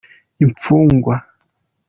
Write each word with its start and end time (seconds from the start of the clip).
imfugwa. 0.43 1.15